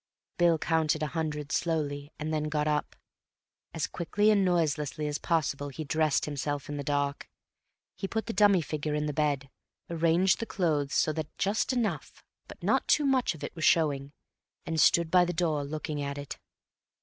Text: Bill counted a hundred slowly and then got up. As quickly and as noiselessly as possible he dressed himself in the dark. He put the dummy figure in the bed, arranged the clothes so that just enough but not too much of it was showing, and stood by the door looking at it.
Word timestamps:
Bill 0.39 0.57
counted 0.57 1.03
a 1.03 1.13
hundred 1.13 1.51
slowly 1.51 2.11
and 2.17 2.33
then 2.33 2.45
got 2.45 2.67
up. 2.67 2.95
As 3.71 3.85
quickly 3.85 4.31
and 4.31 4.41
as 4.41 4.45
noiselessly 4.45 5.05
as 5.05 5.19
possible 5.19 5.69
he 5.69 5.83
dressed 5.83 6.25
himself 6.25 6.67
in 6.69 6.77
the 6.77 6.83
dark. 6.83 7.29
He 7.95 8.07
put 8.07 8.25
the 8.25 8.33
dummy 8.33 8.61
figure 8.61 8.95
in 8.95 9.05
the 9.05 9.13
bed, 9.13 9.51
arranged 9.91 10.39
the 10.39 10.47
clothes 10.47 10.95
so 10.95 11.13
that 11.13 11.27
just 11.37 11.71
enough 11.71 12.23
but 12.47 12.63
not 12.63 12.87
too 12.87 13.05
much 13.05 13.35
of 13.35 13.43
it 13.43 13.53
was 13.55 13.63
showing, 13.63 14.11
and 14.65 14.81
stood 14.81 15.11
by 15.11 15.23
the 15.23 15.33
door 15.33 15.63
looking 15.63 16.01
at 16.01 16.17
it. 16.17 16.39